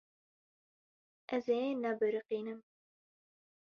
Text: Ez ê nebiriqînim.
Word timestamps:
Ez 1.35 1.45
ê 1.59 1.61
nebiriqînim. 1.81 2.59